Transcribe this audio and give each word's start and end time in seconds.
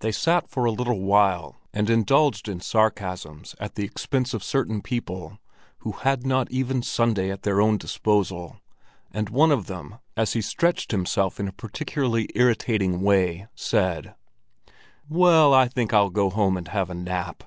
They 0.00 0.12
sat 0.12 0.46
for 0.50 0.66
a 0.66 0.70
little 0.70 1.00
while 1.00 1.56
and 1.72 1.88
indulged 1.88 2.50
in 2.50 2.60
sarcasms 2.60 3.56
at 3.58 3.76
the 3.76 3.82
expense 3.86 4.34
of 4.34 4.44
certain 4.44 4.82
people 4.82 5.38
who 5.78 5.92
had 5.92 6.26
not 6.26 6.50
even 6.50 6.82
Sunday 6.82 7.30
at 7.30 7.44
their 7.44 7.62
own 7.62 7.78
disposal, 7.78 8.58
and 9.10 9.30
one 9.30 9.50
of 9.50 9.66
them, 9.66 10.00
as 10.18 10.34
he 10.34 10.42
stretched 10.42 10.90
himself 10.90 11.40
in 11.40 11.48
a 11.48 11.52
particularly 11.52 12.28
irritating 12.34 13.00
way, 13.00 13.46
said: 13.54 14.14
"Well, 15.08 15.54
I 15.54 15.68
think 15.68 15.94
I'll 15.94 16.10
go 16.10 16.28
home 16.28 16.58
and 16.58 16.68
have 16.68 16.90
a 16.90 16.94
nap. 16.94 17.42